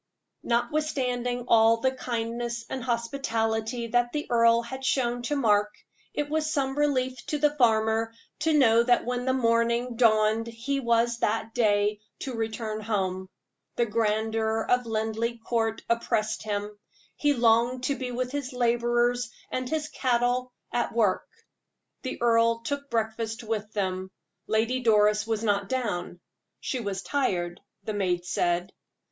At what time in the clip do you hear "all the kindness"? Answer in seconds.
1.47-2.65